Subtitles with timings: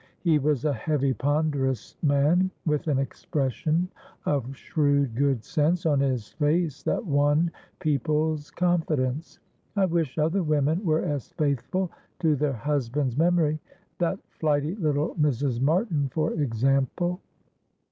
[0.21, 3.87] He was a heavy, ponderous man, with an expression
[4.25, 9.37] of shrewd good sense on his face that won people's confidence.
[9.75, 13.59] "I wish other women were as faithful to their husband's memory,
[13.99, 15.61] that flighty little Mrs.
[15.61, 17.21] Martin, for example."